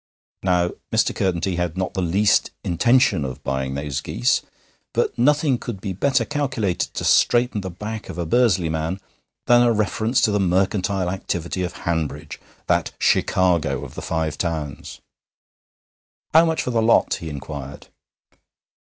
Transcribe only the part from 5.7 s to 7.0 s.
be better calculated